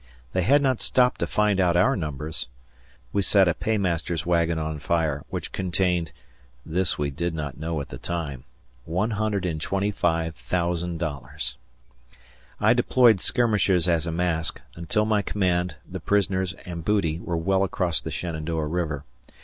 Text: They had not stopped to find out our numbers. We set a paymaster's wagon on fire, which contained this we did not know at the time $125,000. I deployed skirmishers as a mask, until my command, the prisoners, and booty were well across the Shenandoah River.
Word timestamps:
They 0.33 0.41
had 0.41 0.63
not 0.63 0.81
stopped 0.81 1.19
to 1.19 1.27
find 1.27 1.59
out 1.59 1.77
our 1.77 1.95
numbers. 1.95 2.47
We 3.13 3.21
set 3.21 3.47
a 3.47 3.53
paymaster's 3.53 4.25
wagon 4.25 4.57
on 4.57 4.79
fire, 4.79 5.23
which 5.29 5.51
contained 5.51 6.11
this 6.65 6.97
we 6.97 7.11
did 7.11 7.35
not 7.35 7.59
know 7.59 7.79
at 7.81 7.89
the 7.89 7.99
time 7.99 8.43
$125,000. 8.89 11.55
I 12.59 12.73
deployed 12.73 13.19
skirmishers 13.21 13.87
as 13.87 14.07
a 14.07 14.11
mask, 14.11 14.59
until 14.75 15.05
my 15.05 15.21
command, 15.21 15.75
the 15.87 15.99
prisoners, 15.99 16.53
and 16.65 16.83
booty 16.83 17.19
were 17.19 17.37
well 17.37 17.63
across 17.63 18.01
the 18.01 18.09
Shenandoah 18.09 18.65
River. 18.65 19.03